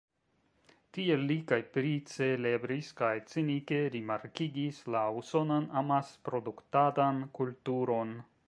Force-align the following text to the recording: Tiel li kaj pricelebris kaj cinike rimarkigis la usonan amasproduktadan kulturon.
Tiel 0.97 1.25
li 1.31 1.35
kaj 1.51 1.59
pricelebris 1.75 2.89
kaj 3.01 3.11
cinike 3.33 3.79
rimarkigis 3.97 4.83
la 4.97 5.05
usonan 5.21 5.71
amasproduktadan 5.83 7.25
kulturon. 7.41 8.21